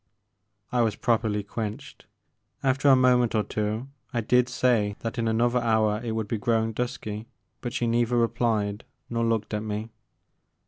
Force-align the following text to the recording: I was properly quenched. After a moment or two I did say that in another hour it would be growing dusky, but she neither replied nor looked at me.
I 0.71 0.81
was 0.81 0.95
properly 0.95 1.43
quenched. 1.43 2.07
After 2.63 2.89
a 2.89 2.95
moment 2.95 3.35
or 3.35 3.43
two 3.43 3.87
I 4.11 4.21
did 4.21 4.49
say 4.49 4.95
that 5.01 5.19
in 5.19 5.27
another 5.27 5.59
hour 5.59 6.01
it 6.03 6.13
would 6.13 6.27
be 6.27 6.39
growing 6.39 6.73
dusky, 6.73 7.27
but 7.61 7.71
she 7.71 7.85
neither 7.85 8.17
replied 8.17 8.83
nor 9.11 9.23
looked 9.23 9.53
at 9.53 9.61
me. 9.61 9.91